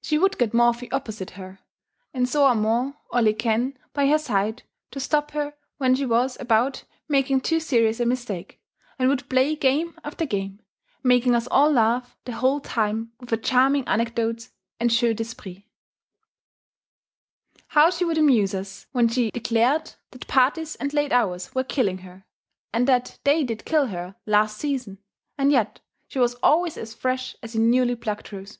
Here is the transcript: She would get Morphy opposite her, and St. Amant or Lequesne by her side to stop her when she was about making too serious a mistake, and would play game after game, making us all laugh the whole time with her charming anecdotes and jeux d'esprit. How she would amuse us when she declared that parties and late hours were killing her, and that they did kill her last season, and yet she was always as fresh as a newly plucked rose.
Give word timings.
She 0.00 0.16
would 0.16 0.38
get 0.38 0.54
Morphy 0.54 0.90
opposite 0.90 1.32
her, 1.32 1.60
and 2.14 2.26
St. 2.26 2.42
Amant 2.52 2.96
or 3.10 3.20
Lequesne 3.20 3.76
by 3.92 4.06
her 4.06 4.16
side 4.16 4.62
to 4.90 4.98
stop 4.98 5.32
her 5.32 5.52
when 5.76 5.94
she 5.94 6.06
was 6.06 6.38
about 6.40 6.84
making 7.08 7.42
too 7.42 7.60
serious 7.60 8.00
a 8.00 8.06
mistake, 8.06 8.58
and 8.98 9.10
would 9.10 9.28
play 9.28 9.54
game 9.54 10.00
after 10.02 10.24
game, 10.24 10.60
making 11.02 11.34
us 11.34 11.46
all 11.48 11.70
laugh 11.70 12.16
the 12.24 12.32
whole 12.32 12.60
time 12.62 13.12
with 13.20 13.28
her 13.28 13.36
charming 13.36 13.86
anecdotes 13.86 14.50
and 14.80 14.88
jeux 14.90 15.12
d'esprit. 15.12 15.64
How 17.68 17.90
she 17.90 18.06
would 18.06 18.16
amuse 18.16 18.54
us 18.54 18.86
when 18.92 19.08
she 19.08 19.30
declared 19.30 19.92
that 20.12 20.26
parties 20.26 20.74
and 20.76 20.94
late 20.94 21.12
hours 21.12 21.54
were 21.54 21.64
killing 21.64 21.98
her, 21.98 22.24
and 22.72 22.88
that 22.88 23.18
they 23.24 23.44
did 23.44 23.66
kill 23.66 23.88
her 23.88 24.16
last 24.24 24.56
season, 24.56 25.00
and 25.36 25.52
yet 25.52 25.80
she 26.08 26.18
was 26.18 26.32
always 26.36 26.78
as 26.78 26.94
fresh 26.94 27.36
as 27.42 27.54
a 27.54 27.60
newly 27.60 27.94
plucked 27.94 28.32
rose. 28.32 28.58